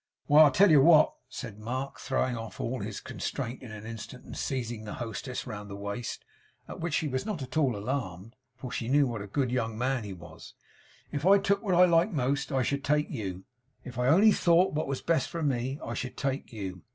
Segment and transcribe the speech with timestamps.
[0.25, 4.25] 'Why, I tell you what,' said Mark, throwing off all his constraint in an instant
[4.25, 6.25] and seizing the hostess round the waist
[6.67, 9.77] at which she was not at all alarmed, for she knew what a good young
[9.77, 10.55] man he was
[11.11, 13.43] 'if I took what I liked most, I should take you.
[13.83, 16.81] If I only thought what was best for me, I should take you.